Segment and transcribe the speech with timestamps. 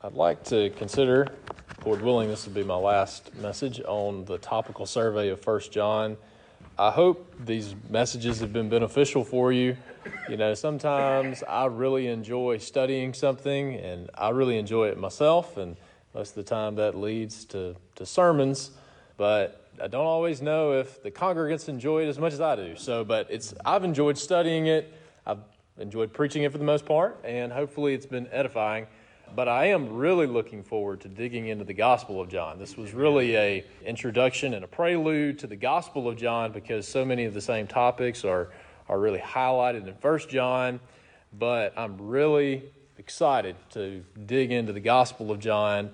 [0.00, 1.26] I'd like to consider,
[1.84, 6.16] Lord willing, this will be my last message on the topical survey of First John.
[6.78, 9.76] I hope these messages have been beneficial for you.
[10.28, 15.76] You know, sometimes I really enjoy studying something and I really enjoy it myself, and
[16.14, 18.70] most of the time that leads to, to sermons,
[19.16, 22.76] but I don't always know if the congregants enjoy it as much as I do.
[22.76, 24.94] So, but it's I've enjoyed studying it,
[25.26, 25.40] I've
[25.76, 28.86] enjoyed preaching it for the most part, and hopefully it's been edifying
[29.34, 32.58] but I am really looking forward to digging into the Gospel of John.
[32.58, 37.04] This was really a introduction and a prelude to the Gospel of John because so
[37.04, 38.50] many of the same topics are
[38.88, 40.80] are really highlighted in First John.
[41.38, 42.62] But I'm really
[42.96, 45.90] excited to dig into the Gospel of John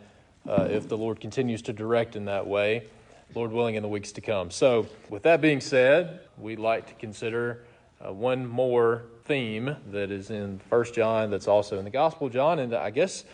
[0.48, 2.86] uh, if the Lord continues to direct in that way,
[3.34, 4.50] Lord willing, in the weeks to come.
[4.50, 7.64] So, with that being said, we'd like to consider
[8.04, 12.58] uh, one more theme that is in First John that's also in the Gospel John,
[12.58, 13.24] and I guess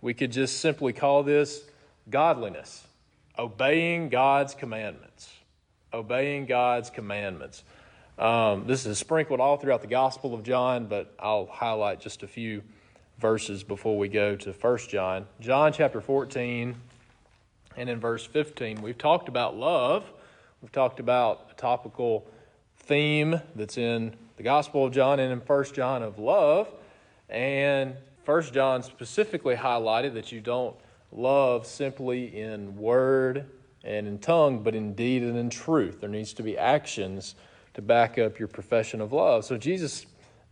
[0.00, 1.64] we could just simply call this
[2.08, 2.86] godliness,
[3.38, 5.32] obeying God's commandments,
[5.92, 7.64] obeying God's commandments.
[8.18, 12.28] Um, this is sprinkled all throughout the Gospel of John, but I'll highlight just a
[12.28, 12.62] few
[13.18, 15.26] verses before we go to First John.
[15.40, 16.74] John chapter 14
[17.76, 20.04] and in verse 15, we've talked about love.
[20.60, 22.26] We've talked about a topical
[22.90, 26.68] theme that's in the Gospel of John and in First John of love.
[27.28, 30.74] And First John specifically highlighted that you don't
[31.12, 33.48] love simply in word
[33.84, 36.00] and in tongue, but in deed and in truth.
[36.00, 37.36] There needs to be actions
[37.74, 39.44] to back up your profession of love.
[39.44, 40.06] So Jesus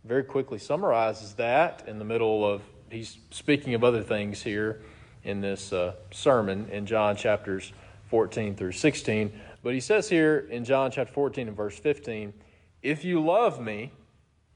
[0.05, 4.81] very quickly summarizes that in the middle of, he's speaking of other things here
[5.25, 7.73] in this uh, sermon in John chapters
[8.09, 9.33] 14 through 16.
[9.61, 12.33] But he says here in John chapter 14 and verse 15,
[12.81, 13.91] If you love me,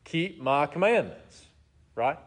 [0.03, 1.45] keep my commandments.
[1.95, 2.17] Right?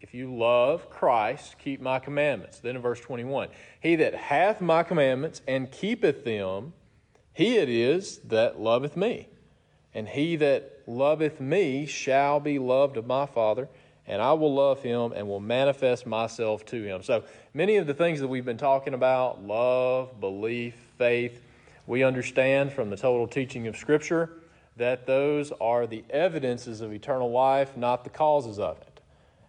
[0.00, 2.60] If you love Christ, keep my commandments.
[2.60, 3.48] Then in verse 21,
[3.80, 6.74] He that hath my commandments and keepeth them,
[7.32, 9.28] he it is that loveth me.
[9.92, 13.68] And he that loveth me shall be loved of my Father,
[14.06, 17.02] and I will love him and will manifest myself to him.
[17.02, 21.40] So many of the things that we've been talking about love, belief, faith
[21.86, 24.30] we understand from the total teaching of Scripture
[24.76, 29.00] that those are the evidences of eternal life, not the causes of it.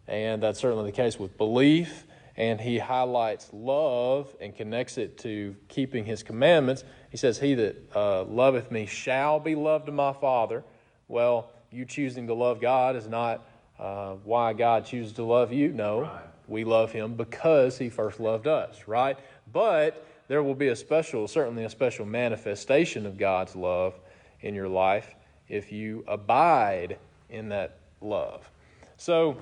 [0.07, 2.06] And that's certainly the case with belief.
[2.38, 6.84] And he highlights love and connects it to keeping his commandments.
[7.09, 10.63] He says, He that uh, loveth me shall be loved of my Father.
[11.07, 13.47] Well, you choosing to love God is not
[13.79, 15.69] uh, why God chooses to love you.
[15.69, 16.24] No, right.
[16.47, 19.18] we love him because he first loved us, right?
[19.51, 23.94] But there will be a special, certainly a special manifestation of God's love
[24.41, 25.16] in your life
[25.47, 26.97] if you abide
[27.30, 28.50] in that love.
[28.97, 29.38] So,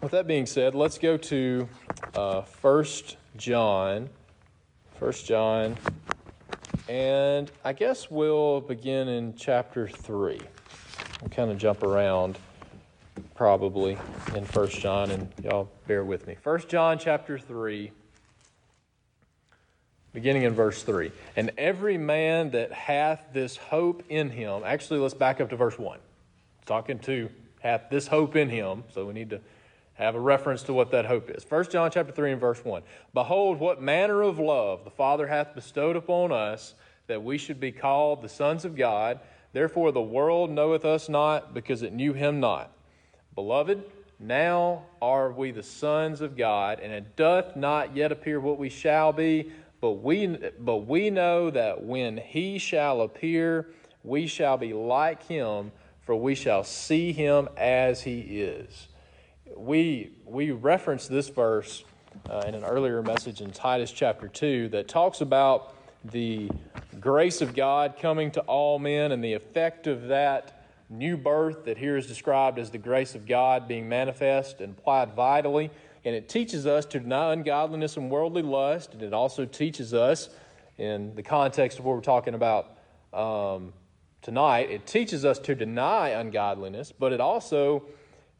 [0.00, 1.68] with that being said, let's go to
[2.14, 2.84] uh, 1
[3.36, 4.08] John.
[4.98, 5.76] 1 John.
[6.88, 10.40] And I guess we'll begin in chapter 3.
[11.20, 12.38] We'll kind of jump around
[13.34, 13.98] probably
[14.34, 16.36] in 1 John, and y'all bear with me.
[16.42, 17.90] 1 John chapter 3
[20.12, 21.12] beginning in verse 3.
[21.36, 25.78] And every man that hath this hope in him, actually, let's back up to verse
[25.78, 25.98] 1.
[26.68, 27.30] talking to
[27.60, 29.40] hath this hope in him, so we need to
[29.94, 31.44] have a reference to what that hope is.
[31.48, 32.82] 1 John chapter 3 and verse 1.
[33.14, 36.74] Behold, what manner of love the Father hath bestowed upon us,
[37.08, 39.18] that we should be called the sons of God.
[39.52, 42.70] Therefore the world knoweth us not, because it knew him not.
[43.34, 43.82] Beloved,
[44.20, 48.68] now are we the sons of God, and it doth not yet appear what we
[48.68, 53.68] shall be, but we, but we know that when he shall appear,
[54.02, 58.88] we shall be like him, for we shall see him as he is.
[59.56, 61.84] We, we referenced this verse
[62.28, 66.50] uh, in an earlier message in Titus chapter 2 that talks about the
[67.00, 71.76] grace of God coming to all men and the effect of that new birth that
[71.76, 75.70] here is described as the grace of God being manifest and applied vitally
[76.04, 80.28] and it teaches us to deny ungodliness and worldly lust, and it also teaches us,
[80.78, 82.78] in the context of what we're talking about
[83.12, 83.72] um,
[84.22, 87.84] tonight, it teaches us to deny ungodliness, but it also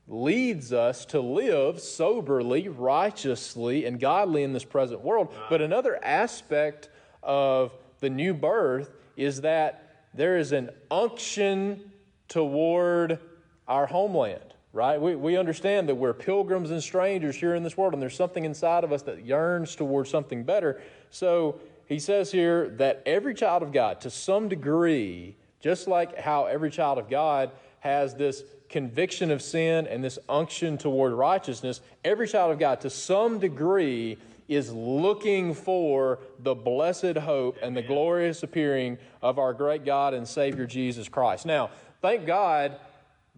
[0.06, 5.34] leads us to live soberly, righteously, and godly in this present world.
[5.50, 6.88] But another aspect
[7.22, 11.93] of the new birth is that there is an unction
[12.28, 13.19] toward
[13.66, 14.48] our homeland,
[14.79, 15.01] right?
[15.01, 18.45] We, we understand that we're pilgrims and strangers here in this world, and there's something
[18.45, 20.81] inside of us that yearns towards something better.
[21.11, 26.47] So he says here that every child of God, to some degree, just like how
[26.47, 32.29] every child of God has this conviction of sin and this unction toward righteousness, every
[32.29, 34.17] child of God, to some degree,
[34.47, 40.27] is looking for the blessed hope and the glorious appearing of our great God and
[40.27, 41.47] Savior Jesus Christ.
[41.47, 41.71] Now,
[42.01, 42.79] thank God,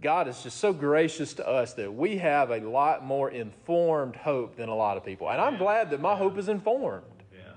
[0.00, 4.56] God is just so gracious to us that we have a lot more informed hope
[4.56, 5.28] than a lot of people.
[5.28, 7.04] And I'm glad that my hope is informed.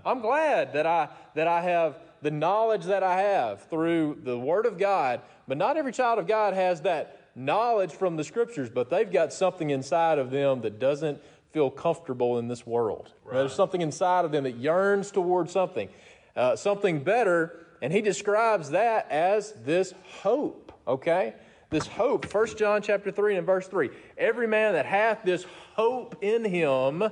[0.06, 4.66] I'm glad that I that I have the knowledge that I have through the Word
[4.66, 5.22] of God.
[5.48, 9.34] But not every child of God has that knowledge from the scriptures, but they've got
[9.34, 13.14] something inside of them that doesn't feel comfortable in this world.
[13.24, 13.38] Right.
[13.38, 15.90] There's something inside of them that yearns towards something,
[16.36, 21.34] uh, something better, and he describes that as this hope, okay?
[21.74, 22.32] This hope.
[22.32, 23.90] 1 John chapter 3 and verse 3.
[24.16, 25.44] Every man that hath this
[25.74, 27.04] hope in him,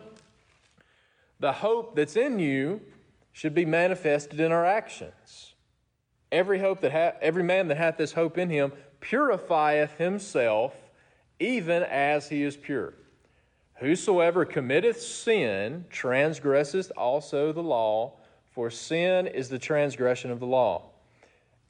[1.39, 2.79] the hope that's in you,
[3.31, 5.55] should be manifested in our actions.
[6.31, 10.75] Every hope that ha- every man that hath this hope in him purifieth himself,
[11.39, 12.93] even as he is pure.
[13.77, 18.19] Whosoever committeth sin transgresseth also the law,
[18.51, 20.90] for sin is the transgression of the law.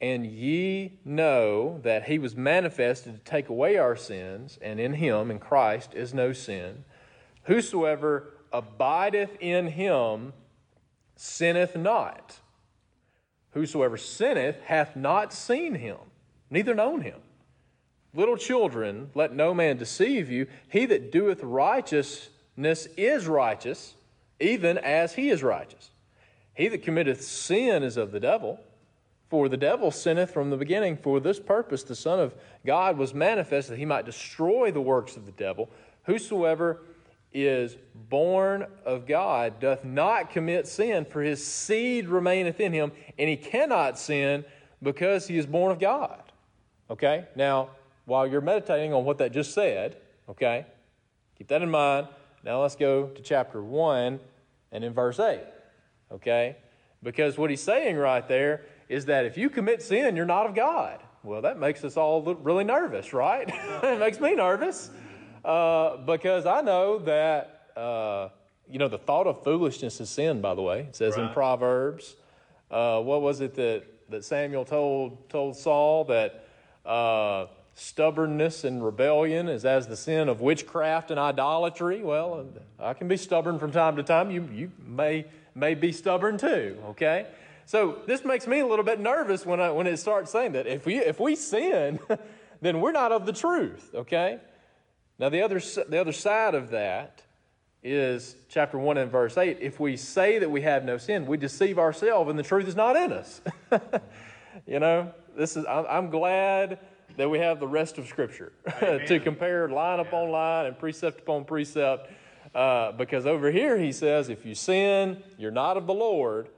[0.02, 5.30] And ye know that he was manifested to take away our sins, and in him,
[5.30, 6.84] in Christ, is no sin.
[7.44, 10.34] Whosoever abideth in him
[11.16, 12.40] sinneth not.
[13.52, 15.98] Whosoever sinneth hath not seen him
[16.52, 17.20] neither known him.
[18.14, 20.48] Little children, let no man deceive you.
[20.68, 23.96] He that doeth righteousness is righteous,
[24.40, 25.92] even as he is righteous.
[26.54, 28.60] He that committeth sin is of the devil.
[29.32, 30.98] For the devil sinneth from the beginning.
[30.98, 32.36] For this purpose the Son of
[32.66, 35.70] God was manifest that he might destroy the works of the devil.
[36.04, 36.82] Whosoever
[37.32, 37.78] is
[38.10, 43.38] born of God doth not commit sin, for his seed remaineth in him, and he
[43.38, 44.44] cannot sin
[44.84, 46.22] because he is born of God.
[46.90, 47.26] Okay?
[47.34, 47.70] Now,
[48.04, 49.96] while you're meditating on what that just said,
[50.28, 50.66] okay,
[51.38, 52.10] keep that in mind.
[52.44, 54.20] Now let's go to chapter 1
[54.74, 55.40] and in verse 8.
[56.12, 56.58] Okay?
[57.02, 60.54] Because what he's saying right there is that if you commit sin, you're not of
[60.54, 61.00] God.
[61.24, 63.48] Well, that makes us all really nervous, right?
[63.84, 64.92] it makes me nervous
[65.46, 68.28] uh, because I know that, uh,
[68.70, 70.82] you know, the thought of foolishness is sin, by the way.
[70.82, 71.28] It says right.
[71.28, 72.18] in Proverbs.
[72.70, 76.46] Uh, what was it that, that Samuel told, told Saul that
[76.86, 77.46] uh,
[77.76, 82.04] stubbornness and rebellion is as the sin of witchcraft and idolatry.
[82.04, 82.46] Well,
[82.78, 84.32] I can be stubborn from time to time.
[84.32, 87.28] You, you may, may be stubborn too, okay?
[87.72, 90.68] So this makes me a little bit nervous when, I, when it starts saying that.
[90.68, 92.02] If we, if we sin,
[92.62, 94.42] then we're not of the truth, okay?
[95.18, 97.24] Now, the other, the other side of that
[97.82, 99.60] is chapter 1 and verse 8.
[99.62, 102.76] If we say that we have no sin, we deceive ourselves and the truth is
[102.76, 103.40] not in us.
[104.68, 106.78] you know, this is, I'm glad
[107.16, 108.52] that we have the rest of Scripture
[108.82, 112.12] to compare line upon line and precept upon precept.
[112.54, 116.50] Uh, because over here he says, if you sin, you're not of the Lord.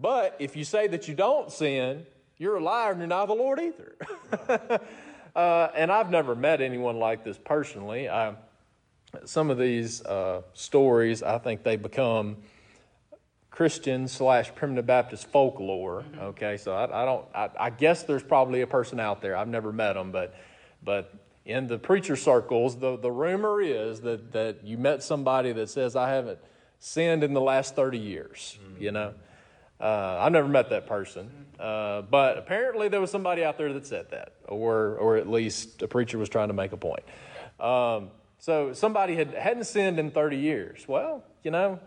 [0.00, 2.06] But if you say that you don't sin,
[2.38, 3.94] you're a liar and you're not the Lord either.
[5.36, 8.08] uh, and I've never met anyone like this personally.
[8.08, 8.34] I,
[9.24, 12.38] some of these uh, stories, I think they become
[13.50, 16.04] Christian slash primitive Baptist folklore.
[16.18, 17.26] Okay, so I, I don't.
[17.34, 19.36] I, I, guess there's probably a person out there.
[19.36, 20.34] I've never met them, but
[20.82, 21.12] but
[21.44, 25.96] in the preacher circles, the the rumor is that that you met somebody that says
[25.96, 26.38] I haven't
[26.78, 28.56] sinned in the last thirty years.
[28.62, 28.82] Mm-hmm.
[28.82, 29.14] You know,
[29.80, 33.86] uh, I've never met that person, uh, but apparently there was somebody out there that
[33.86, 37.02] said that, or or at least a preacher was trying to make a point.
[37.58, 40.86] Um, so somebody had hadn't sinned in thirty years.
[40.86, 41.80] Well, you know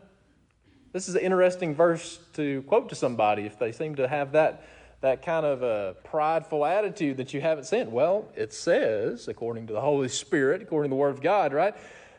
[0.94, 4.64] this is an interesting verse to quote to somebody if they seem to have that,
[5.02, 7.92] that kind of a prideful attitude that you haven't sinned.
[7.92, 11.76] Well, it says, according to the Holy Spirit, according to the Word of God, right,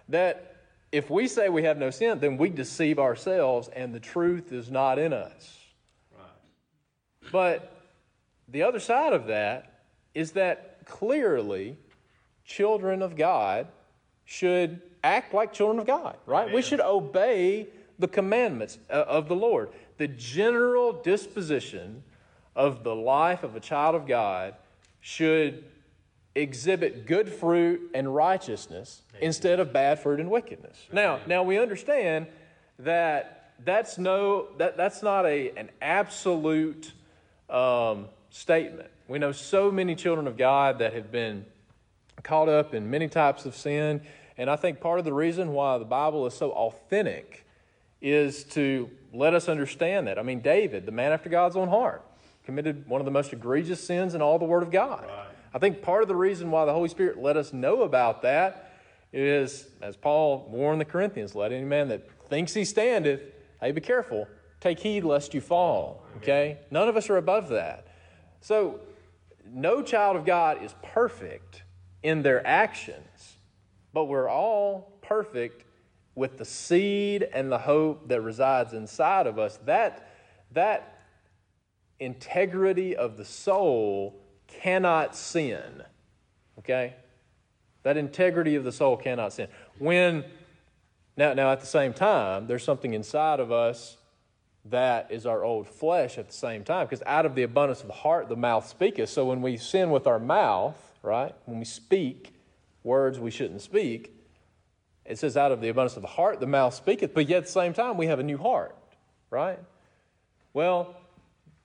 [0.09, 0.57] that
[0.91, 4.73] if we say we have no sin, then we deceive ourselves and the truth is
[4.73, 5.57] not in us.
[7.33, 7.75] But
[8.49, 9.81] the other side of that
[10.15, 11.77] is that clearly
[12.45, 13.67] children of God
[14.25, 16.45] should act like children of God, right?
[16.45, 16.55] Amen.
[16.55, 19.71] We should obey the commandments uh, of the Lord.
[19.99, 22.03] The general disposition
[22.57, 24.55] of the life of a child of God
[25.01, 25.65] should
[26.35, 30.87] exhibit good fruit and righteousness instead of bad fruit and wickedness.
[30.93, 32.27] Now, now we understand
[32.81, 36.93] that that's no that, that's not a an absolute
[37.51, 38.91] um, statement.
[39.09, 41.45] We know so many children of God that have been
[42.23, 44.01] caught up in many types of sin,
[44.37, 47.47] and I think part of the reason why the Bible is so authentic
[48.01, 50.19] is to let us understand that.
[50.19, 52.03] I mean, David, the man after God's own heart,
[52.45, 55.05] committed one of the most egregious sins in all the Word of God.
[55.05, 55.29] Right.
[55.55, 58.73] I think part of the reason why the Holy Spirit let us know about that
[59.13, 63.21] is, as Paul warned the Corinthians, let any man that thinks he standeth,
[63.61, 64.27] hey, be careful,
[64.65, 66.03] take heed lest you fall.
[66.17, 66.59] Okay?
[66.71, 67.87] None of us are above that.
[68.41, 68.81] So,
[69.47, 71.63] no child of God is perfect
[72.03, 73.37] in their actions,
[73.93, 75.65] but we're all perfect
[76.15, 79.59] with the seed and the hope that resides inside of us.
[79.67, 80.11] That,
[80.53, 80.99] that
[82.01, 85.83] integrity of the soul cannot sin.
[86.59, 86.95] Okay?
[87.83, 89.49] That integrity of the soul cannot sin.
[89.79, 90.25] When
[91.19, 93.99] now, now at the same time, there's something inside of us
[94.67, 97.87] that is our old flesh at the same time, because out of the abundance of
[97.87, 99.11] the heart, the mouth speaketh.
[99.11, 102.35] So when we sin with our mouth, right, when we speak
[102.83, 104.13] words we shouldn't speak,
[105.05, 107.13] it says, out of the abundance of the heart, the mouth speaketh.
[107.13, 108.75] But yet at the same time, we have a new heart,
[109.29, 109.59] right?
[110.55, 110.97] Well,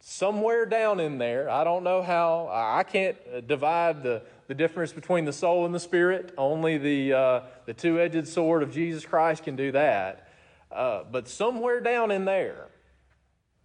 [0.02, 4.92] somewhere down in there, I don't know how, I can't uh, divide the, the difference
[4.92, 6.34] between the soul and the spirit.
[6.38, 10.28] Only the, uh, the two edged sword of Jesus Christ can do that.
[10.70, 12.68] Uh, but somewhere down in there,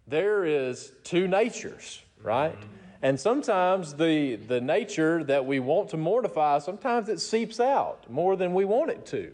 [0.07, 2.55] there is two natures, right?
[2.55, 2.69] Mm-hmm.
[3.01, 8.35] And sometimes the, the nature that we want to mortify, sometimes it seeps out more
[8.35, 9.31] than we want it to.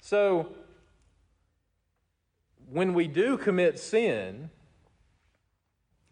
[0.00, 0.48] So,
[2.70, 4.50] when we do commit sin,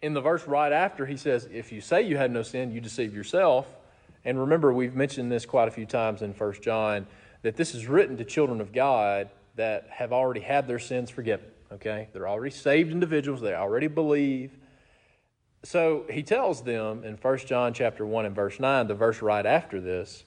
[0.02, 2.80] in the verse right after, he says, If you say you had no sin, you
[2.80, 3.66] deceive yourself.
[4.24, 7.06] And remember, we've mentioned this quite a few times in 1 John
[7.42, 11.46] that this is written to children of God that have already had their sins forgiven.
[11.72, 12.08] Okay?
[12.12, 14.56] They're already saved individuals, they already believe.
[15.64, 19.44] So he tells them in 1 John chapter 1 and verse 9, the verse right
[19.44, 20.24] after this,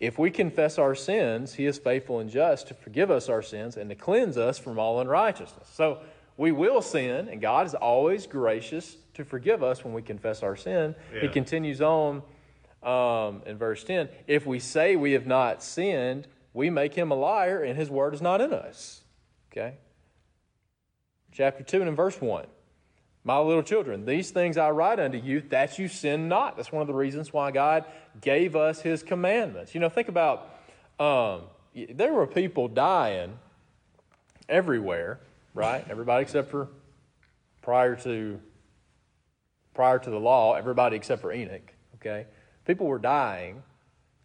[0.00, 3.76] if we confess our sins, he is faithful and just to forgive us our sins
[3.76, 5.68] and to cleanse us from all unrighteousness.
[5.72, 6.00] So
[6.36, 10.56] we will sin, and God is always gracious to forgive us when we confess our
[10.56, 10.94] sin.
[11.14, 11.22] Yeah.
[11.22, 12.22] He continues on
[12.82, 17.14] um, in verse 10 If we say we have not sinned, we make him a
[17.14, 19.02] liar, and his word is not in us.
[19.52, 19.76] Okay?
[21.34, 22.46] Chapter 2 and in verse 1.
[23.24, 26.56] My little children, these things I write unto you that you sin not.
[26.56, 27.84] That's one of the reasons why God
[28.20, 29.74] gave us his commandments.
[29.74, 30.50] You know, think about
[30.98, 31.42] um,
[31.74, 33.38] there were people dying
[34.48, 35.20] everywhere
[35.54, 35.84] right?
[35.88, 36.68] Everybody except for
[37.62, 38.40] prior to
[39.72, 42.26] prior to the law, everybody except for Enoch, okay?
[42.64, 43.62] People were dying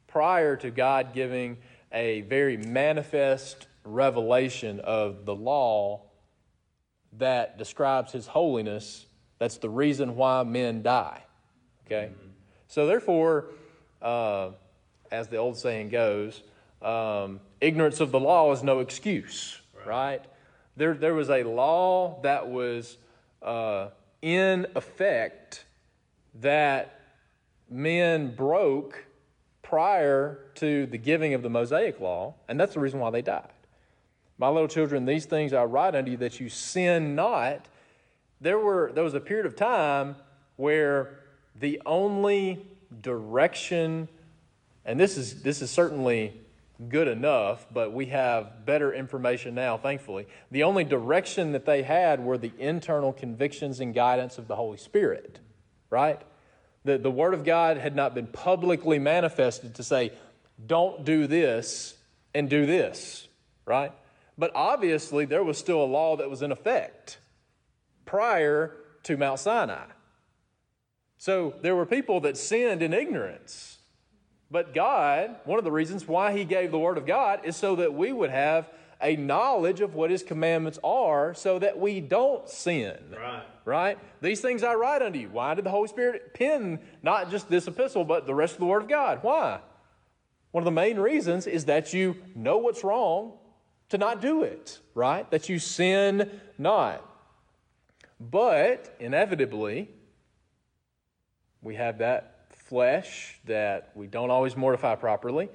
[0.08, 1.58] prior to God giving
[1.92, 6.04] a very manifest revelation of the law
[7.18, 9.06] that describes his holiness.
[9.39, 11.24] That's the reason why men die.
[11.86, 12.10] Okay?
[12.12, 12.30] Mm-hmm.
[12.68, 13.46] So, therefore,
[14.01, 14.51] uh,
[15.12, 16.44] as the old saying goes,
[16.82, 19.88] um, ignorance of the law is no excuse, right?
[19.88, 20.25] right?
[20.80, 22.98] there, there was a law that was
[23.42, 23.89] uh,
[24.22, 25.66] in effect
[26.36, 27.01] that
[27.70, 29.06] men broke
[29.62, 33.50] prior to the giving of the Mosaic law, and that's the reason why they died.
[34.39, 37.67] My little children, these things I write unto you that you sin not.
[38.39, 40.15] There, were, there was a period of time
[40.55, 41.19] where
[41.60, 42.65] the only
[43.01, 44.08] direction,
[44.86, 46.34] and this is, this is certainly
[46.88, 50.25] good enough, but we have better information now, thankfully.
[50.51, 54.77] The only direction that they had were the internal convictions and guidance of the Holy
[54.77, 55.39] Spirit,
[55.89, 56.22] right?
[56.86, 60.13] The, the Word of God had not been publicly manifested to say,
[60.65, 61.96] don't do this
[62.34, 63.27] and do this,
[63.65, 63.91] right?
[64.39, 67.19] But obviously, there was still a law that was in effect
[68.05, 69.86] prior to Mount Sinai.
[71.17, 73.79] So there were people that sinned in ignorance
[74.51, 77.75] but God, one of the reasons why He gave the Word of God is so
[77.75, 78.69] that we would have
[79.01, 82.98] a knowledge of what His commandments are so that we don't sin.
[83.12, 83.43] Right.
[83.63, 84.00] Right?
[84.22, 85.29] These things I write unto you.
[85.29, 88.65] Why did the Holy Spirit pen not just this epistle, but the rest of the
[88.65, 89.19] Word of God?
[89.22, 89.60] Why?
[90.51, 93.34] One of the main reasons is that you know what's wrong
[93.89, 95.29] to not do it, right?
[95.31, 97.05] That you sin not.
[98.19, 99.89] But inevitably,
[101.62, 105.50] we have that flesh that we don't always mortify properly.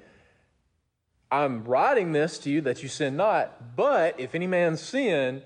[1.30, 5.42] I'm writing this to you that you sin not, but if any man sin,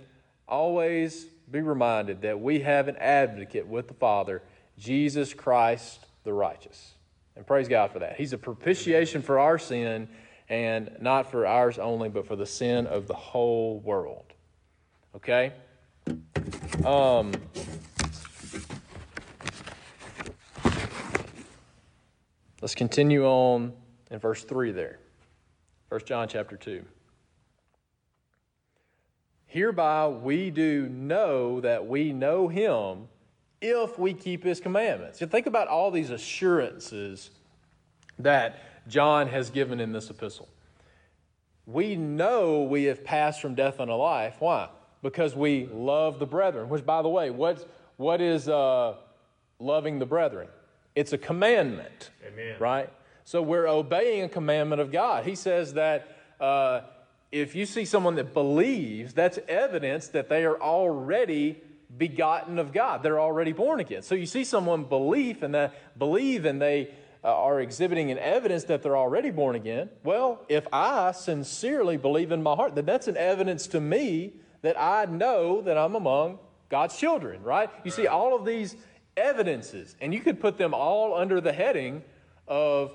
[0.47, 4.43] always be reminded that we have an advocate with the Father,
[4.79, 6.95] Jesus Christ the righteous.
[7.37, 8.17] And praise God for that.
[8.17, 10.09] He's a propitiation for our sin,
[10.49, 14.33] and not for ours only, but for the sin of the whole world.
[15.15, 15.53] Okay?
[16.85, 17.33] Um,
[22.61, 23.73] let's continue on
[24.11, 24.99] in verse 3 there.
[25.89, 26.85] 1 John chapter 2.
[29.47, 33.09] Hereby we do know that we know him
[33.61, 35.21] if we keep his commandments.
[35.21, 37.31] You think about all these assurances
[38.19, 40.49] that John has given in this epistle.
[41.67, 44.37] We know we have passed from death unto life.
[44.39, 44.69] Why?
[45.03, 46.69] Because we love the brethren.
[46.69, 47.65] Which, by the way, what's,
[47.97, 48.95] what is uh,
[49.59, 50.49] loving the brethren?
[50.95, 52.57] It's a commandment, Amen.
[52.59, 52.91] right?
[53.25, 55.27] So we're obeying a commandment of God.
[55.27, 56.81] He says that uh,
[57.31, 61.61] if you see someone that believes, that's evidence that they are already
[61.97, 63.03] begotten of God.
[63.03, 64.03] They're already born again.
[64.03, 66.95] So you see someone believe and that believe and they
[67.25, 69.91] Uh, are exhibiting an evidence that they're already born again.
[70.05, 74.81] Well, if I sincerely believe in my heart, then that's an evidence to me that
[74.81, 77.71] I know that I'm among God's children, right?
[77.85, 78.77] You see all of these
[79.17, 82.05] evidences, and you could put them all under the heading
[82.47, 82.93] of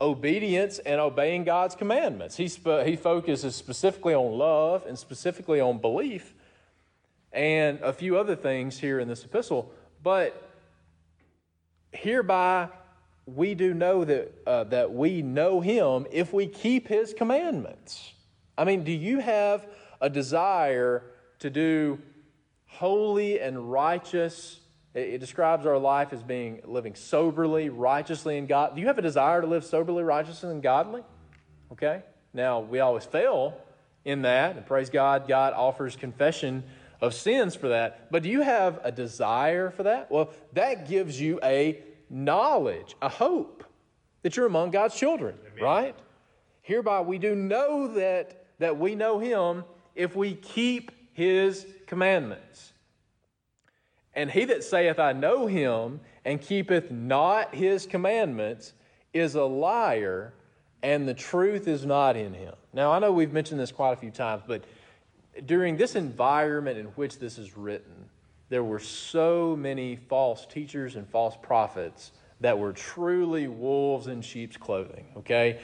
[0.00, 2.36] obedience and obeying God's commandments.
[2.36, 6.34] He, sp- he focuses specifically on love and specifically on belief
[7.32, 9.70] and a few other things here in this epistle.
[10.02, 10.50] But
[11.92, 12.68] hereby
[13.26, 18.12] we do know that, uh, that we know him if we keep his commandments.
[18.56, 19.66] I mean, do you have
[20.00, 21.02] a desire
[21.40, 21.98] to do
[22.66, 24.60] holy and righteous?
[24.94, 28.74] It, it describes our life as being living soberly, righteously, and God.
[28.74, 31.02] Do you have a desire to live soberly, righteously, and godly?
[31.72, 32.02] Okay.
[32.32, 33.56] Now we always fail
[34.04, 36.64] in that, and praise God, God offers confession
[37.00, 38.10] of sins for that.
[38.10, 40.10] But do you have a desire for that?
[40.10, 43.64] Well, that gives you a knowledge, a hope
[44.22, 45.64] that you're among God's children, Amen.
[45.64, 45.96] right?
[46.62, 49.64] Hereby we do know that, that we know Him
[49.94, 52.72] if we keep His commandments.
[54.14, 58.72] And he that saith, I know Him, and keepeth not His commandments,
[59.12, 60.34] is a liar,
[60.82, 62.54] and the truth is not in him.
[62.72, 64.64] Now, I know we've mentioned this quite a few times, but
[65.46, 68.08] during this environment in which this is written,
[68.50, 72.10] there were so many false teachers and false prophets
[72.40, 75.60] that were truly wolves in sheep's clothing, okay?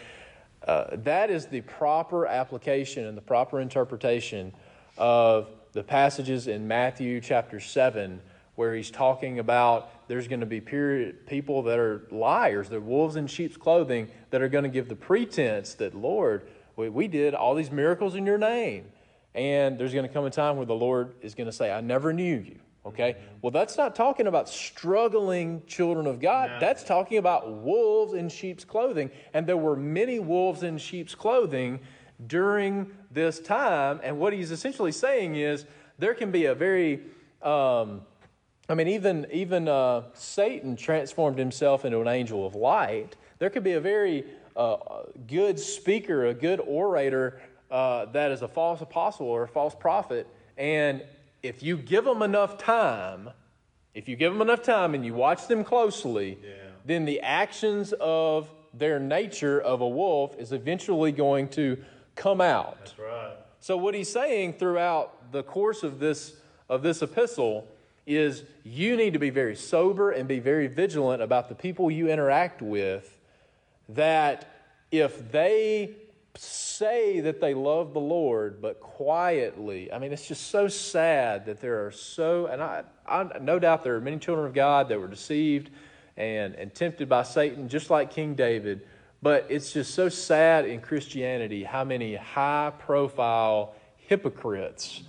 [0.67, 4.53] Uh, that is the proper application and the proper interpretation
[4.97, 8.21] of the passages in Matthew chapter 7
[8.55, 13.17] where he's talking about there's going to be period, people that are liars, they're wolves
[13.17, 17.35] in sheep's clothing that are going to give the pretense that, Lord, we, we did
[17.35, 18.87] all these miracles in your name.
[19.35, 21.83] And there's going to come a time where the Lord is going to say, I
[21.83, 22.59] never knew you.
[22.87, 23.13] Okay?
[23.13, 23.37] Mm-hmm.
[23.43, 26.51] Well, that's not talking about struggling children of God.
[26.51, 26.61] No.
[26.61, 29.11] That's talking about wolves in sheep's clothing.
[29.35, 31.81] And there were many wolves in sheep's clothing
[32.27, 34.01] during this time.
[34.03, 35.67] And what he's essentially saying is
[35.99, 37.01] there can be a very,
[37.43, 38.03] um,
[38.69, 43.17] I mean, even, even uh, Satan transformed himself into an angel of light.
[43.39, 44.25] There could be a very
[44.57, 44.77] uh,
[45.27, 50.27] good speaker, a good orator uh, that is a false apostle or a false prophet.
[50.57, 51.03] And
[51.43, 53.31] if you give them enough time,
[53.95, 56.51] if you give them enough time and you watch them closely, yeah.
[56.85, 61.79] then the actions of their nature of a wolf is eventually going to
[62.15, 62.79] come out.
[62.79, 63.37] That's right.
[63.61, 66.35] So what he's saying throughout the course of this
[66.69, 67.67] of this epistle
[68.07, 72.09] is you need to be very sober and be very vigilant about the people you
[72.09, 73.19] interact with
[73.89, 74.49] that
[74.91, 75.95] if they
[76.39, 79.93] say that they love the Lord, but quietly.
[79.93, 83.85] I mean, it's just so sad that there are so, and I, I no doubt
[83.85, 85.71] there are many children of God that were deceived
[86.17, 88.87] and, and tempted by Satan, just like King David.
[89.23, 95.03] But it's just so sad in Christianity how many high profile hypocrites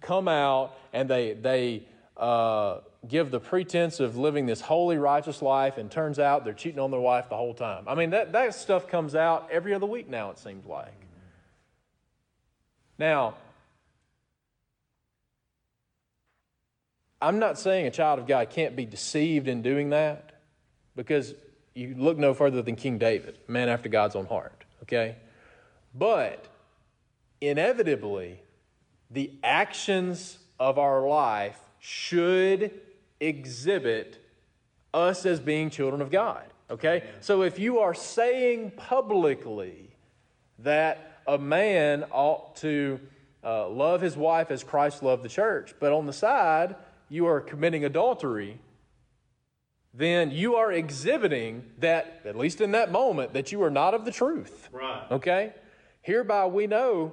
[0.00, 5.78] come out and they, they, uh, give the pretense of living this holy, righteous life,
[5.78, 7.84] and turns out they're cheating on their wife the whole time.
[7.86, 10.92] I mean, that, that stuff comes out every other week now, it seems like.
[12.98, 13.34] Now,
[17.22, 20.40] I'm not saying a child of God can't be deceived in doing that
[20.94, 21.34] because
[21.74, 25.16] you look no further than King David, man after God's own heart, okay?
[25.94, 26.46] But
[27.40, 28.40] inevitably,
[29.10, 32.78] the actions of our life should
[33.20, 34.24] exhibit
[34.92, 36.44] us as being children of God.
[36.70, 37.04] Okay?
[37.20, 39.90] So if you are saying publicly
[40.60, 43.00] that a man ought to
[43.44, 46.76] uh, love his wife as Christ loved the church, but on the side,
[47.08, 48.58] you are committing adultery,
[49.92, 54.04] then you are exhibiting that, at least in that moment, that you are not of
[54.04, 54.68] the truth.
[54.72, 55.02] Right.
[55.10, 55.52] Okay?
[56.02, 57.12] Hereby we know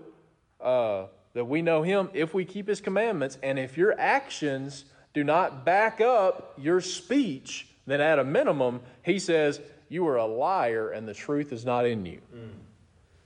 [0.61, 4.85] uh, that we know him if we keep his commandments, and if your actions
[5.17, 10.27] do not back up your speech, then at a minimum, he says, you are a
[10.27, 12.21] liar and the truth is not in you.
[12.35, 12.49] Mm.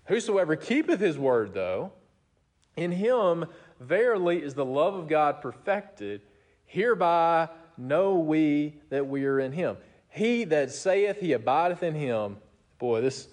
[0.06, 1.92] Whosoever keepeth his word, though,
[2.78, 3.46] in him
[3.82, 6.22] verily is the love of God perfected.
[6.66, 9.76] Hereby know we that we are in him.
[10.08, 12.38] He that saith he abideth in him,
[12.80, 13.28] boy, this,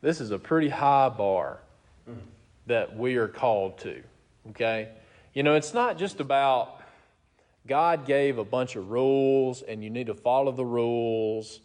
[0.00, 1.58] this is a pretty high bar
[2.08, 2.16] mm.
[2.66, 4.02] that we are called to.
[4.48, 4.88] Okay?
[5.34, 6.75] You know, it's not just about
[7.66, 11.60] God gave a bunch of rules and you need to follow the rules.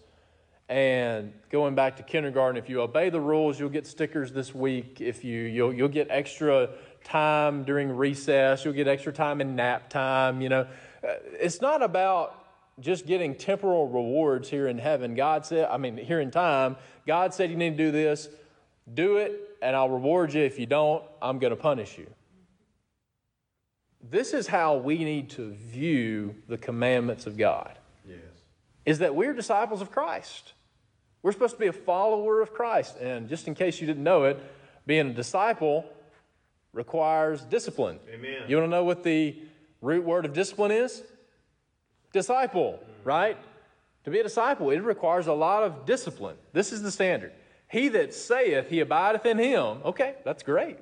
[0.70, 5.02] And going back to kindergarten, if you obey the rules, you'll get stickers this week.
[5.02, 6.70] If you you'll, you'll get extra
[7.04, 10.42] time during recess, you'll get extra time in nap time.
[10.42, 10.68] You know,
[11.04, 12.38] uh, it's not about
[12.80, 15.14] just getting temporal rewards here in heaven.
[15.14, 18.30] God said, I mean, here in time, God said you need to do this.
[18.94, 20.42] Do it, and I'll reward you.
[20.42, 22.08] If you don't, I'm going to punish you.
[24.10, 27.78] This is how we need to view the commandments of God.
[28.08, 28.18] Yes.
[28.86, 30.54] Is that we're disciples of Christ.
[31.24, 32.98] We're supposed to be a follower of Christ.
[32.98, 34.42] And just in case you didn't know it,
[34.88, 35.86] being a disciple
[36.74, 38.00] requires discipline.
[38.12, 38.44] Amen.
[38.48, 39.36] You want to know what the
[39.82, 41.04] root word of discipline is?
[42.12, 43.08] Disciple, mm-hmm.
[43.08, 43.38] right?
[44.06, 46.38] To be a disciple, it requires a lot of discipline.
[46.54, 47.34] This is the standard.
[47.70, 50.78] He that saith he abideth in him, okay, that's great.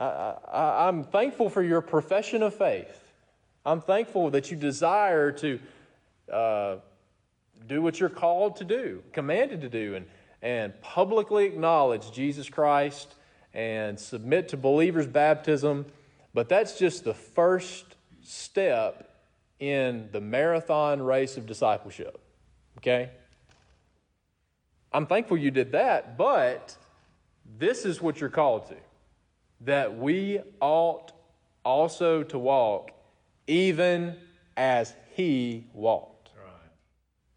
[0.00, 3.12] I, am thankful for your profession of faith.
[3.66, 5.60] I'm thankful that you desire to
[6.32, 6.76] uh,
[7.68, 10.06] do what you're called to do, commanded to do, and,
[10.40, 13.14] and publicly acknowledge Jesus Christ
[13.52, 15.84] and submit to believers' baptism.
[16.32, 17.84] But that's just the first
[18.22, 19.14] step
[19.58, 22.18] in the marathon race of discipleship.
[22.78, 23.10] Okay?
[24.92, 26.74] I'm thankful you did that, but
[27.58, 28.76] this is what you're called to
[29.62, 31.12] that we ought
[31.64, 32.92] also to walk
[33.46, 34.16] even
[34.56, 36.30] as he walked.
[36.36, 36.52] Right.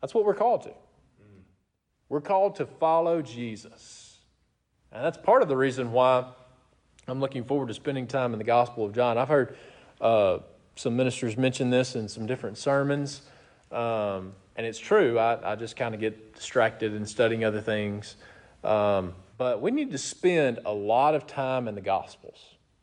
[0.01, 0.69] That's what we're called to.
[0.69, 1.43] Mm.
[2.09, 4.19] We're called to follow Jesus.
[4.91, 6.25] And that's part of the reason why
[7.07, 9.17] I'm looking forward to spending time in the Gospel of John.
[9.17, 9.57] I've heard
[9.99, 10.39] uh,
[10.75, 13.23] some ministers mention this in some different sermons.
[13.71, 15.17] Um, and it's true.
[15.17, 18.15] I, I just kind of get distracted in studying other things.
[18.63, 22.39] Um, but we need to spend a lot of time in the Gospels.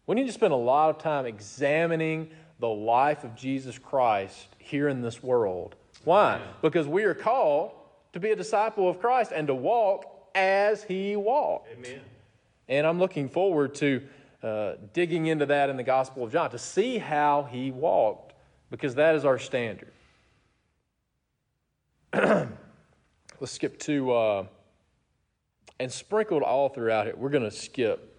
[0.06, 4.88] We need to spend a lot of time examining the life of Jesus Christ here
[4.88, 5.76] in this world.
[6.04, 6.40] Why?
[6.62, 7.72] Because we are called
[8.12, 11.68] to be a disciple of Christ and to walk as he walked.
[11.72, 12.00] Amen.
[12.68, 14.02] And I'm looking forward to
[14.42, 18.34] uh, digging into that in the Gospel of John to see how he walked,
[18.70, 19.92] because that is our standard.
[22.12, 24.12] Let's skip to.
[24.12, 24.46] Uh,
[25.80, 28.16] and sprinkled all throughout it, we're going to skip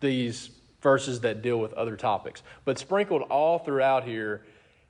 [0.00, 0.50] these
[0.82, 2.42] verses that deal with other topics.
[2.64, 4.44] But sprinkled all throughout here,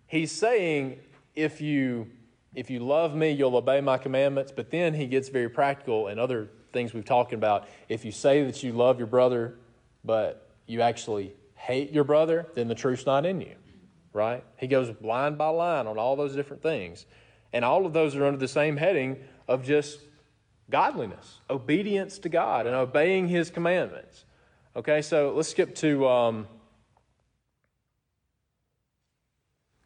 [0.07, 0.99] he's saying,
[1.37, 2.11] if you
[2.55, 4.51] if you love me, you'll obey my commandments.
[4.51, 7.69] But then he gets very practical and other things we've talked about.
[7.89, 9.59] If you say that you love your brother,
[10.03, 13.55] but you actually hate your brother, then the truth's not in you.
[14.15, 14.43] Right?
[14.57, 17.05] He goes line by line on all those different things.
[17.53, 20.01] And all of those are under the same heading of just
[20.71, 24.25] godliness, obedience to God, and obeying His commandments.
[24.77, 26.47] Okay, so let's skip to, um,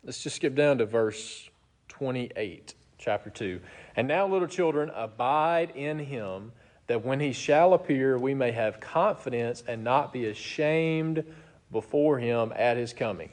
[0.05, 1.49] let's just skip down to verse
[1.89, 3.61] 28, chapter 2.
[3.97, 6.53] And now, little children, abide in Him,
[6.89, 11.25] that when He shall appear, we may have confidence and not be ashamed
[11.71, 13.31] before Him at His coming.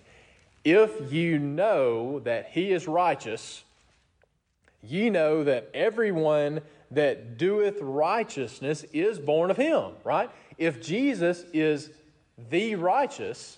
[0.63, 3.63] If you know that He is righteous,
[4.83, 10.29] ye know that everyone that doeth righteousness is born of him, right?
[10.57, 11.91] If Jesus is
[12.49, 13.57] the righteous,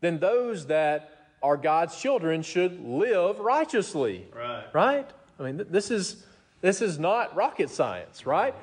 [0.00, 4.26] then those that are God's children should live righteously.
[4.34, 4.64] Right.
[4.72, 5.08] Right?
[5.38, 6.24] I mean, this is
[6.60, 8.54] this is not rocket science, right?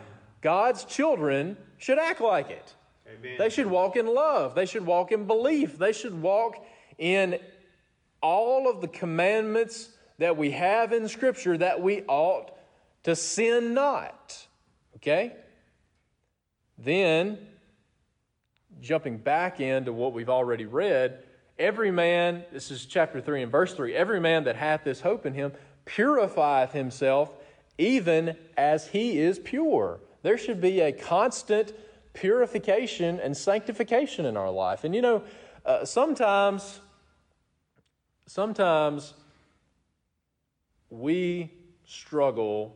[0.41, 2.73] God's children should act like it.
[3.07, 3.35] Amen.
[3.37, 4.55] They should walk in love.
[4.55, 5.77] They should walk in belief.
[5.77, 6.65] They should walk
[6.97, 7.39] in
[8.21, 12.51] all of the commandments that we have in Scripture that we ought
[13.03, 14.47] to sin not.
[14.97, 15.33] Okay?
[16.77, 17.37] Then,
[18.81, 21.23] jumping back into what we've already read,
[21.59, 25.25] every man, this is chapter 3 and verse 3, every man that hath this hope
[25.25, 25.51] in him
[25.85, 27.31] purifieth himself
[27.77, 29.99] even as he is pure.
[30.21, 31.73] There should be a constant
[32.13, 34.83] purification and sanctification in our life.
[34.83, 35.23] And you know,
[35.65, 36.79] uh, sometimes,
[38.27, 39.13] sometimes
[40.89, 41.51] we
[41.85, 42.75] struggle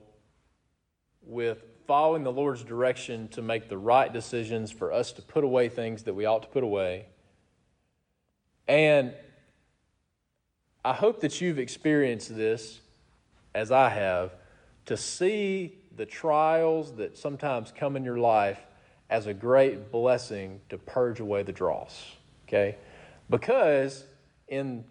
[1.28, 5.70] with following the Lord's direction to make the right decisions for us to put away
[5.70, 7.06] things that we ought to put away.
[8.68, 9.14] And
[10.84, 12.82] I hope that you've experienced this
[13.56, 14.32] as I have
[14.86, 18.60] to see the trials that sometimes come in your life
[19.10, 22.12] as a great blessing to purge away the dross.
[22.48, 22.78] Okay?
[23.30, 24.04] Because
[24.48, 24.84] in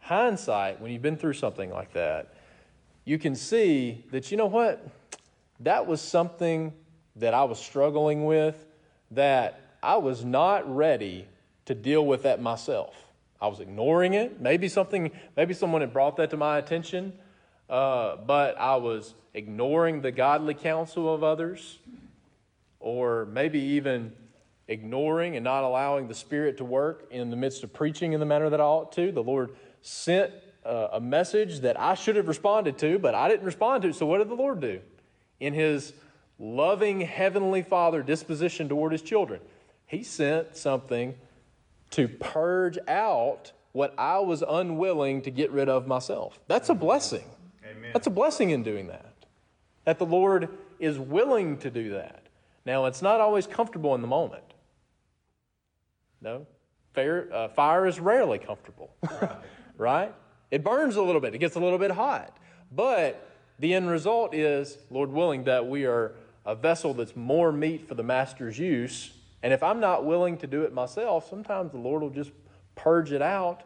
[0.00, 2.34] hindsight, when you've been through something like that,
[3.04, 4.86] you can see that, you know what?
[5.62, 6.72] That was something
[7.16, 8.66] that I was struggling with
[9.12, 11.26] that I was not ready
[11.66, 12.94] to deal with that myself.
[13.40, 14.40] I was ignoring it.
[14.40, 17.12] Maybe something, maybe someone had brought that to my attention,
[17.68, 21.78] uh, but I was ignoring the godly counsel of others,
[22.78, 24.12] or maybe even
[24.68, 28.26] ignoring and not allowing the Spirit to work in the midst of preaching in the
[28.26, 29.12] manner that I ought to.
[29.12, 30.32] The Lord sent
[30.64, 33.92] uh, a message that I should have responded to, but I didn't respond to.
[33.92, 34.80] So, what did the Lord do?
[35.42, 35.92] In His
[36.38, 39.40] loving Heavenly Father disposition toward His children,
[39.86, 41.16] He sent something
[41.90, 46.38] to purge out what I was unwilling to get rid of myself.
[46.46, 47.24] That's a blessing.
[47.68, 47.90] Amen.
[47.92, 49.14] That's a blessing in doing that.
[49.84, 52.22] That the Lord is willing to do that.
[52.64, 54.44] Now, it's not always comfortable in the moment.
[56.20, 56.46] No?
[56.94, 59.36] Fire, uh, fire is rarely comfortable, right.
[59.76, 60.14] right?
[60.52, 62.36] It burns a little bit, it gets a little bit hot.
[62.70, 63.31] But
[63.62, 67.94] the end result is, Lord willing, that we are a vessel that's more meet for
[67.94, 69.12] the master's use.
[69.40, 72.32] And if I'm not willing to do it myself, sometimes the Lord will just
[72.74, 73.62] purge it out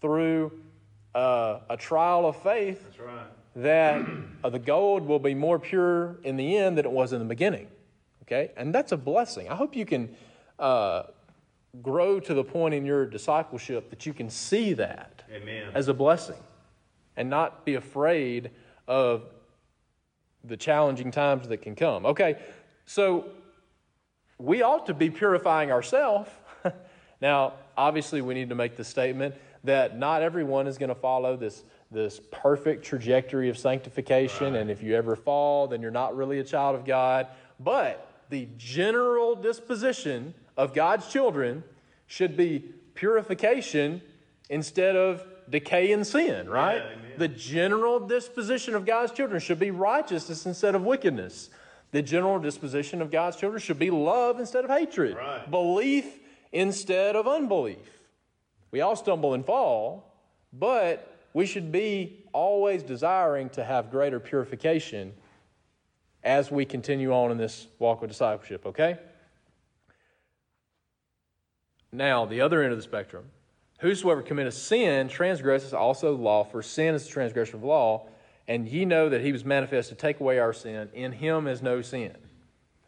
[0.00, 0.52] through
[1.16, 3.26] uh, a trial of faith right.
[3.56, 4.06] that
[4.44, 7.24] uh, the gold will be more pure in the end than it was in the
[7.24, 7.66] beginning.
[8.22, 8.52] Okay?
[8.56, 9.48] And that's a blessing.
[9.48, 10.14] I hope you can
[10.60, 11.02] uh,
[11.82, 15.72] grow to the point in your discipleship that you can see that Amen.
[15.74, 16.38] as a blessing
[17.16, 18.52] and not be afraid
[18.86, 19.24] of
[20.44, 22.06] the challenging times that can come.
[22.06, 22.36] Okay,
[22.86, 23.26] so
[24.38, 26.30] we ought to be purifying ourselves.
[27.20, 31.36] now, obviously, we need to make the statement that not everyone is going to follow
[31.36, 34.62] this, this perfect trajectory of sanctification, right.
[34.62, 37.26] and if you ever fall, then you're not really a child of God.
[37.58, 41.62] But the general disposition of God's children
[42.06, 44.00] should be purification
[44.48, 46.82] instead of decay and sin, right?
[46.82, 51.50] Yeah, the general disposition of God's children should be righteousness instead of wickedness.
[51.92, 55.48] The general disposition of God's children should be love instead of hatred, right.
[55.50, 56.06] belief
[56.50, 57.76] instead of unbelief.
[58.70, 60.14] We all stumble and fall,
[60.50, 65.12] but we should be always desiring to have greater purification
[66.24, 68.96] as we continue on in this walk with discipleship, okay?
[71.92, 73.26] Now, the other end of the spectrum,
[73.80, 78.06] whosoever committeth sin transgresses also the law, for sin is the transgression of law,
[78.48, 80.88] and ye know that he was manifest to take away our sin.
[80.94, 82.16] In him is no sin.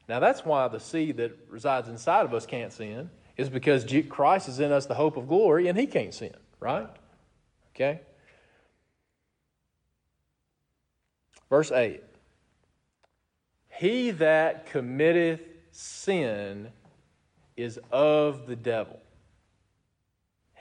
[0.09, 4.49] Now, that's why the seed that resides inside of us can't sin, is because Christ
[4.49, 6.89] is in us the hope of glory, and he can't sin, right?
[7.75, 8.01] Okay?
[11.49, 12.03] Verse 8
[13.83, 15.41] he that committeth
[15.73, 16.69] sin
[17.57, 19.02] is of the devil.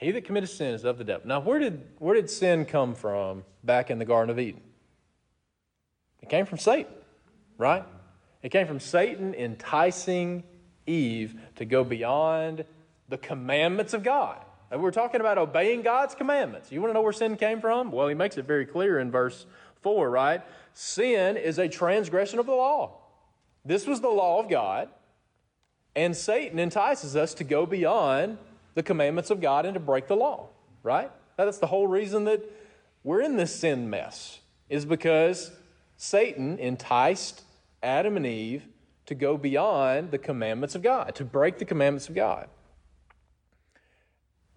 [0.01, 1.27] He that committeth sin is of the devil.
[1.27, 4.61] Now, where did, where did sin come from back in the Garden of Eden?
[6.21, 6.91] It came from Satan,
[7.59, 7.85] right?
[8.41, 10.43] It came from Satan enticing
[10.87, 12.65] Eve to go beyond
[13.09, 14.43] the commandments of God.
[14.71, 16.71] And we're talking about obeying God's commandments.
[16.71, 17.91] You want to know where sin came from?
[17.91, 19.45] Well, he makes it very clear in verse
[19.81, 20.41] 4, right?
[20.73, 22.97] Sin is a transgression of the law.
[23.63, 24.89] This was the law of God,
[25.95, 28.39] and Satan entices us to go beyond
[28.73, 30.49] the commandments of God and to break the law,
[30.83, 31.11] right?
[31.37, 32.41] That's the whole reason that
[33.03, 35.51] we're in this sin mess, is because
[35.97, 37.43] Satan enticed
[37.81, 38.63] Adam and Eve
[39.07, 42.47] to go beyond the commandments of God, to break the commandments of God.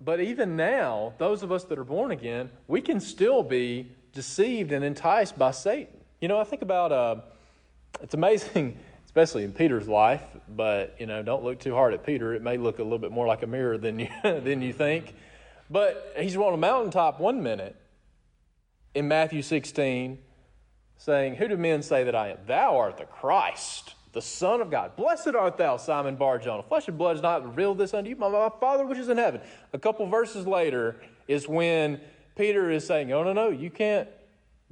[0.01, 4.73] But even now, those of us that are born again, we can still be deceived
[4.73, 5.97] and enticed by Satan.
[6.21, 7.17] You know, I think about uh,
[8.03, 8.79] it's amazing
[9.15, 10.25] especially in Peter's life.
[10.49, 12.35] But you know, don't look too hard at Peter.
[12.35, 15.15] It may look a little bit more like a mirror than you than you think.
[15.71, 17.77] But he's on a mountaintop one minute
[18.93, 20.19] in Matthew 16,
[20.99, 22.39] saying, "Who do men say that I am?
[22.47, 24.95] Thou art the Christ." The Son of God.
[24.95, 26.63] Blessed art thou, Simon Barjona.
[26.63, 29.19] Flesh and blood has not revealed this unto you, my, my Father which is in
[29.19, 29.41] heaven.
[29.73, 32.01] A couple verses later is when
[32.37, 34.09] Peter is saying, Oh, no, no, you can't,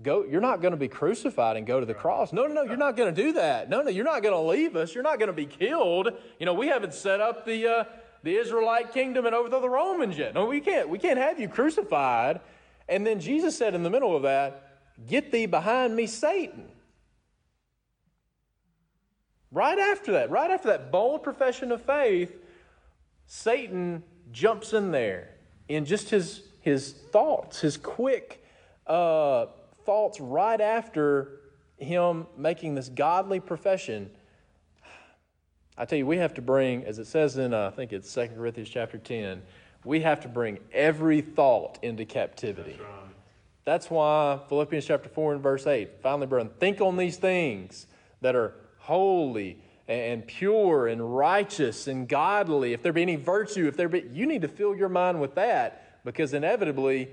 [0.01, 2.33] go you're not going to be crucified and go to the cross.
[2.33, 3.69] No no no you're not going to do that.
[3.69, 4.95] No no you're not going to leave us.
[4.95, 6.09] You're not going to be killed.
[6.39, 7.85] You know we haven't set up the uh,
[8.23, 10.35] the israelite kingdom and overthrow the romans yet.
[10.35, 10.89] No we can't.
[10.89, 12.41] We can't have you crucified.
[12.89, 14.73] And then jesus said in the middle of that
[15.07, 16.69] Get thee behind me, Satan.
[19.51, 22.35] Right after that, right after that bold profession of faith,
[23.27, 25.31] Satan jumps in there
[25.69, 28.45] in just his, his thoughts, his quick
[28.87, 29.47] uh,
[29.85, 31.40] thoughts right after
[31.79, 34.11] him making this godly profession.
[35.77, 38.12] I tell you, we have to bring, as it says in, uh, I think it's
[38.12, 39.42] 2 Corinthians chapter 10,
[39.85, 42.73] we have to bring every thought into captivity.
[42.73, 43.14] That's, right.
[43.64, 47.87] That's why Philippians chapter 4 and verse 8, finally, brethren, think on these things
[48.21, 53.77] that are holy and pure and righteous and godly, if there be any virtue, if
[53.77, 57.09] there be, you need to fill your mind with that because inevitably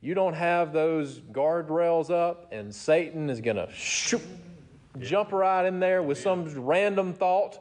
[0.00, 3.68] you don't have those guardrails up and Satan is going to
[4.98, 7.58] jump right in there with some random thought.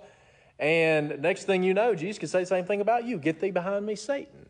[0.57, 3.51] And next thing you know, Jesus could say the same thing about you get thee
[3.51, 4.47] behind me, Satan.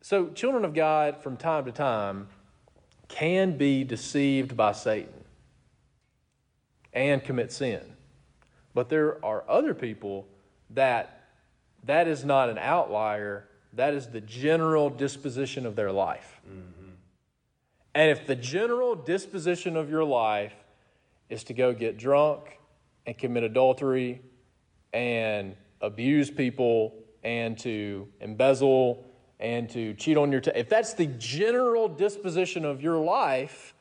[0.00, 2.28] So, children of God, from time to time,
[3.08, 5.24] can be deceived by Satan
[6.92, 7.80] and commit sin.
[8.74, 10.26] But there are other people
[10.70, 11.24] that
[11.84, 16.40] that is not an outlier, that is the general disposition of their life.
[16.48, 16.90] Mm-hmm.
[17.94, 20.54] And if the general disposition of your life
[21.28, 22.58] is to go get drunk
[23.06, 24.20] and commit adultery
[24.92, 29.04] and abuse people and to embezzle
[29.40, 33.74] and to cheat on your t- if that's the general disposition of your life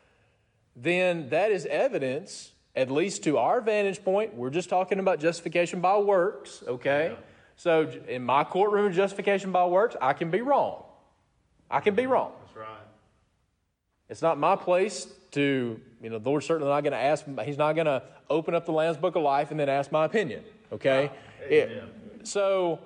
[0.76, 5.80] then that is evidence at least to our vantage point, we're just talking about justification
[5.80, 7.12] by works, okay?
[7.12, 7.24] Yeah.
[7.64, 10.84] So in my courtroom of justification by works, I can be wrong.
[11.72, 12.34] I can be wrong.
[12.42, 12.88] That's right.
[14.10, 17.58] It's not my place to, you know, the Lord's certainly not going to ask, He's
[17.58, 20.44] not going to open up the Lamb's Book of Life and then ask my opinion,
[20.74, 21.10] okay?
[21.10, 21.88] Ah, it,
[22.24, 22.80] so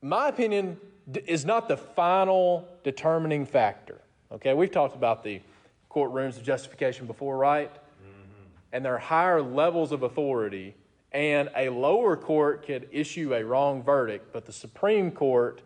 [0.00, 0.78] my opinion
[1.26, 4.00] is not the final determining factor,
[4.32, 4.54] okay?
[4.54, 5.42] We've talked about the
[5.90, 7.70] courtrooms of justification before, right?
[7.70, 8.48] Mm-hmm.
[8.72, 10.74] and there are higher levels of authority,
[11.14, 15.62] and a lower court could issue a wrong verdict, but the Supreme Court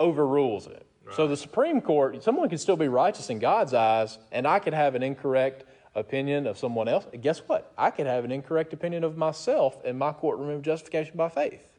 [0.00, 0.86] overrules it.
[1.04, 1.14] Right.
[1.14, 4.72] So the Supreme Court, someone can still be righteous in God's eyes, and I could
[4.72, 7.06] have an incorrect opinion of someone else.
[7.12, 7.70] And guess what?
[7.76, 11.78] I could have an incorrect opinion of myself in my courtroom of justification by faith.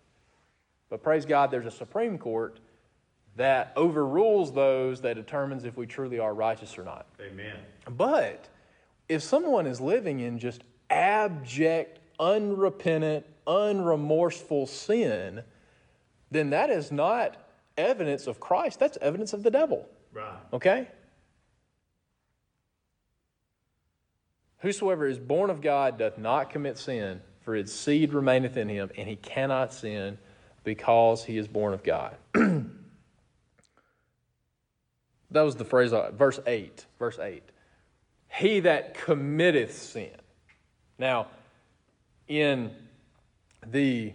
[0.89, 2.59] But praise God, there's a Supreme Court
[3.35, 7.07] that overrules those that determines if we truly are righteous or not.
[7.19, 7.55] Amen.
[7.97, 8.47] But
[9.09, 15.43] if someone is living in just abject, unrepentant, unremorseful sin,
[16.31, 17.37] then that is not
[17.77, 18.79] evidence of Christ.
[18.79, 19.87] That's evidence of the devil.
[20.11, 20.37] Right.
[20.51, 20.87] Okay?
[24.59, 28.89] Whosoever is born of God doth not commit sin, for his seed remaineth in him,
[28.97, 30.17] and he cannot sin
[30.63, 32.15] because he is born of God.
[32.33, 32.71] that
[35.31, 36.85] was the phrase, uh, verse 8.
[36.97, 37.43] Verse 8
[38.33, 40.15] he that committeth sin.
[40.97, 41.27] Now,
[42.27, 42.71] in
[43.67, 44.13] the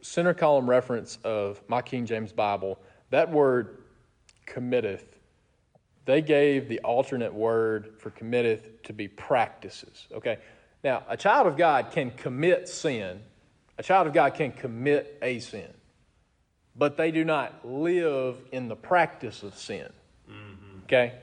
[0.00, 2.78] center column reference of my King James Bible,
[3.10, 3.78] that word
[4.46, 5.04] committeth,
[6.04, 10.08] they gave the alternate word for committeth to be practices.
[10.12, 10.38] Okay?
[10.82, 13.20] Now, a child of God can commit sin,
[13.78, 15.68] a child of God can commit a sin,
[16.74, 19.88] but they do not live in the practice of sin.
[20.30, 20.84] Mm-hmm.
[20.84, 21.14] Okay?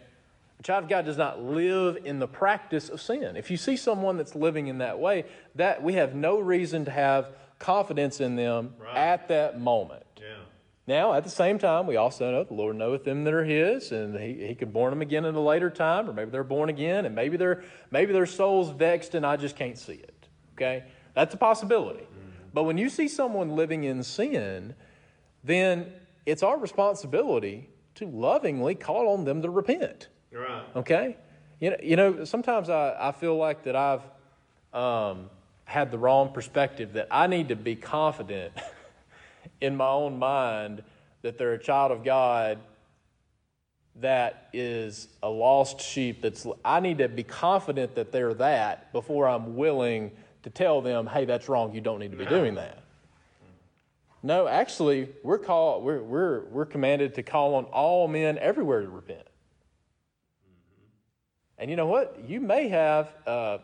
[0.59, 3.35] A child of God does not live in the practice of sin.
[3.35, 6.91] If you see someone that's living in that way, that we have no reason to
[6.91, 8.95] have confidence in them right.
[8.95, 10.03] at that moment.
[10.17, 10.37] Yeah.
[10.87, 13.91] Now, at the same time, we also know the Lord knoweth them that are His,
[13.91, 16.69] and He, he could born them again in a later time, or maybe they're born
[16.69, 20.27] again, and maybe their maybe their soul's vexed, and I just can't see it.
[20.55, 22.03] Okay, that's a possibility.
[22.03, 22.49] Mm-hmm.
[22.53, 24.75] But when you see someone living in sin,
[25.43, 25.91] then
[26.25, 30.07] it's our responsibility to lovingly call on them to repent.
[30.31, 30.63] Right.
[30.75, 31.17] Okay?
[31.59, 34.01] You know, you know sometimes I, I feel like that I've
[34.73, 35.29] um,
[35.65, 38.53] had the wrong perspective that I need to be confident
[39.61, 40.83] in my own mind
[41.21, 42.59] that they're a child of God
[44.01, 49.27] that is a lost sheep that's I need to be confident that they're that before
[49.27, 50.11] I'm willing
[50.43, 52.83] to tell them, hey, that's wrong, you don't need to be doing that.
[54.23, 58.89] No, actually, we're called we're we're we're commanded to call on all men everywhere to
[58.89, 59.26] repent.
[61.57, 62.17] And you know what?
[62.27, 63.57] You may have, uh, uh,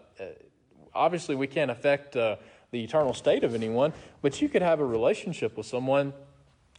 [0.94, 2.38] obviously, we can't affect uh,
[2.72, 6.14] the eternal state of anyone, but you could have a relationship with someone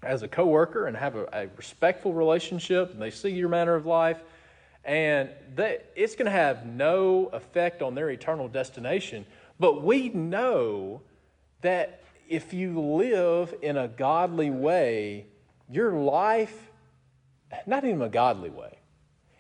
[0.03, 3.87] as a coworker and have a, a respectful relationship, and they see your manner of
[3.87, 4.23] life,
[4.85, 9.25] and they, it's going to have no effect on their eternal destination.
[9.59, 11.01] But we know
[11.61, 15.27] that if you live in a godly way,
[15.71, 16.71] your life,
[17.67, 18.79] not even a godly way,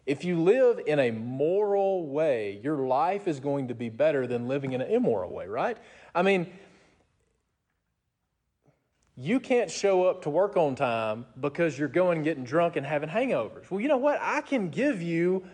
[0.07, 4.48] If you live in a moral way, your life is going to be better than
[4.48, 5.78] living in an immoral way, right?
[6.14, 6.52] I mean,
[9.16, 12.84] you can't show up to work on time because you're going and getting drunk and
[12.84, 13.70] having hangovers.
[13.70, 14.18] Well, you know what?
[14.20, 15.44] I can give you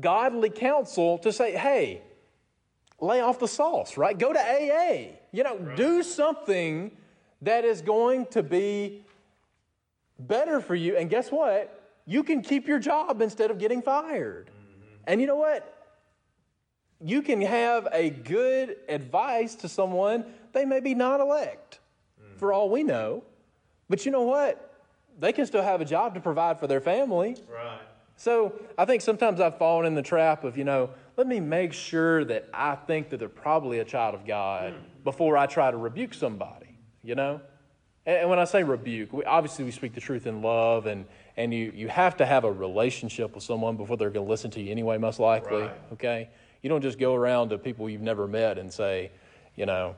[0.00, 2.02] godly counsel to say, hey,
[3.00, 4.18] lay off the sauce, right?
[4.18, 5.12] Go to AA.
[5.32, 5.76] You know, right.
[5.76, 6.90] do something
[7.42, 9.04] that is going to be
[10.18, 10.96] better for you.
[10.96, 11.73] And guess what?
[12.06, 14.50] You can keep your job instead of getting fired.
[14.50, 14.94] Mm-hmm.
[15.06, 15.70] And you know what?
[17.00, 21.80] You can have a good advice to someone they may be not elect
[22.20, 22.38] mm-hmm.
[22.38, 23.24] for all we know.
[23.88, 24.72] But you know what?
[25.18, 27.36] They can still have a job to provide for their family.
[27.48, 27.80] Right.
[28.16, 31.72] So I think sometimes I've fallen in the trap of, you know, let me make
[31.72, 35.04] sure that I think that they're probably a child of God mm.
[35.04, 37.40] before I try to rebuke somebody, you know?
[38.06, 41.54] And when I say rebuke, we, obviously we speak the truth in love, and, and
[41.54, 44.60] you, you have to have a relationship with someone before they're going to listen to
[44.60, 45.62] you anyway, most likely.
[45.62, 45.72] Right.
[45.94, 46.28] Okay?
[46.60, 49.10] You don't just go around to people you've never met and say,
[49.56, 49.94] you know,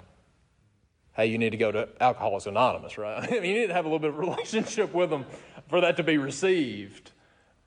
[1.14, 3.22] hey, you need to go to Alcoholics Anonymous, right?
[3.28, 5.26] I mean, you need to have a little bit of relationship with them
[5.68, 7.10] for that to be received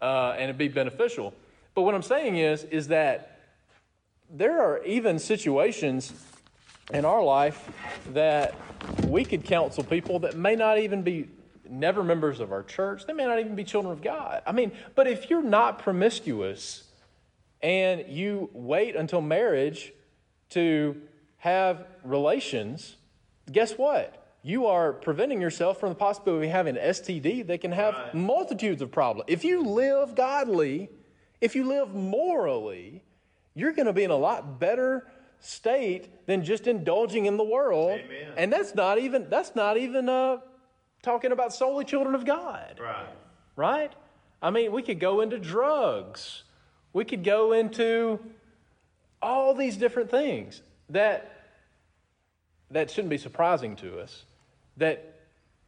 [0.02, 1.34] uh, and it be beneficial.
[1.76, 3.40] But what I'm saying is, is that
[4.30, 6.14] there are even situations
[6.92, 7.70] in our life
[8.14, 8.56] that
[9.08, 11.28] we could counsel people that may not even be
[11.70, 13.06] never members of our church.
[13.06, 14.42] They may not even be children of God.
[14.46, 16.84] I mean, but if you're not promiscuous
[17.62, 19.94] and you wait until marriage
[20.52, 21.00] to
[21.38, 22.98] have relations,
[23.52, 24.16] guess what?
[24.42, 28.16] You are preventing yourself from the possibility of having an STD that can have right.
[28.16, 29.26] multitudes of problems.
[29.28, 30.90] If you live godly,
[31.42, 33.04] if you live morally,
[33.54, 35.06] you're going to be in a lot better
[35.40, 38.00] state than just indulging in the world.
[38.04, 38.34] Amen.
[38.38, 40.38] And that's not even that's not even uh,
[41.02, 42.80] talking about solely children of God.
[42.82, 43.08] Right.
[43.56, 43.94] Right?
[44.42, 46.44] I mean, we could go into drugs.
[46.94, 48.20] We could go into
[49.22, 51.36] all these different things that
[52.72, 54.26] that shouldn't be surprising to us.
[54.78, 55.20] That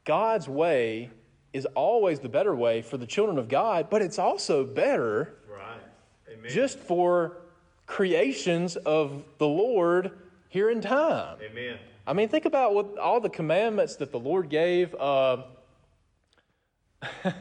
[0.05, 1.09] God's way
[1.53, 6.49] is always the better way for the children of God, but it's also better right.
[6.49, 7.40] just for
[7.91, 10.11] creations of the Lord
[10.47, 11.37] here in time.
[11.43, 11.77] Amen.
[12.07, 15.43] I mean, think about what all the commandments that the Lord gave uh,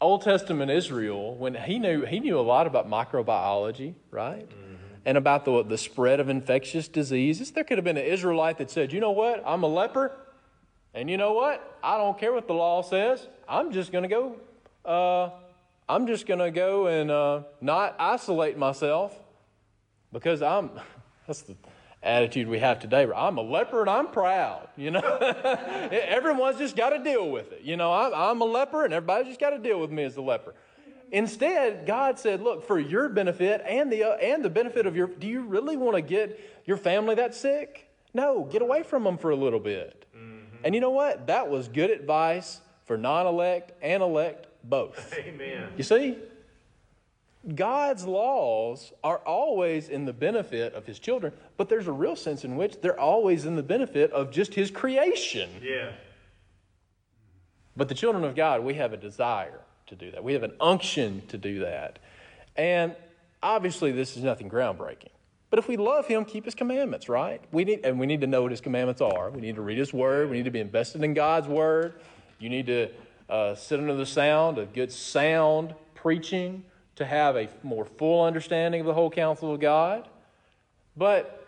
[0.00, 4.48] Old Testament Israel when he knew he knew a lot about microbiology, right?
[4.48, 4.74] Mm-hmm.
[5.06, 7.50] And about the the spread of infectious diseases.
[7.50, 9.42] There could have been an Israelite that said, "You know what?
[9.46, 10.12] I'm a leper,
[10.94, 11.78] and you know what?
[11.82, 13.26] I don't care what the law says.
[13.48, 14.36] I'm just going to go.
[14.84, 15.30] Uh,
[15.88, 19.18] I'm just going to go and uh, not isolate myself
[20.12, 20.70] because I'm,
[21.26, 21.56] that's the
[22.02, 23.06] attitude we have today.
[23.14, 25.00] I'm a leper and I'm proud, you know.
[25.90, 27.62] Everyone's just got to deal with it.
[27.62, 30.16] You know, I'm, I'm a leper and everybody's just got to deal with me as
[30.16, 30.54] a leper.
[31.12, 35.06] Instead, God said, look, for your benefit and the, uh, and the benefit of your,
[35.06, 37.88] do you really want to get your family that sick?
[38.14, 40.06] No, get away from them for a little bit.
[40.16, 40.64] Mm-hmm.
[40.64, 41.26] And you know what?
[41.26, 45.14] That was good advice for non elect and elect both.
[45.18, 45.68] Amen.
[45.76, 46.16] You see?
[47.54, 52.44] God's laws are always in the benefit of his children, but there's a real sense
[52.44, 55.50] in which they're always in the benefit of just his creation.
[55.60, 55.90] Yeah.
[57.76, 60.22] But the children of God, we have a desire to do that.
[60.22, 61.98] We have an unction to do that.
[62.54, 62.94] And
[63.42, 65.08] obviously this is nothing groundbreaking.
[65.50, 67.42] But if we love him, keep his commandments, right?
[67.50, 69.30] We need and we need to know what his commandments are.
[69.30, 70.30] We need to read his word.
[70.30, 71.94] We need to be invested in God's word.
[72.38, 72.88] You need to
[73.28, 76.64] uh, sit under the sound of good sound preaching
[76.96, 80.08] to have a more full understanding of the whole counsel of God.
[80.96, 81.46] But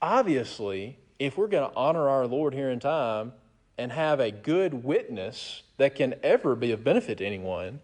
[0.00, 3.32] obviously, if we're going to honor our Lord here in time
[3.76, 7.80] and have a good witness that can ever be of benefit to anyone,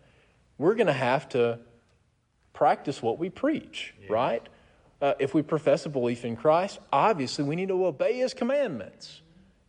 [0.58, 1.58] we're going to have to
[2.52, 4.12] practice what we preach, yeah.
[4.12, 4.48] right?
[5.00, 9.22] Uh, if we profess a belief in Christ, obviously we need to obey His commandments.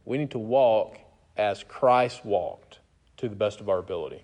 [0.06, 0.98] We need to walk
[1.38, 2.80] as Christ walked
[3.18, 4.24] to the best of our ability.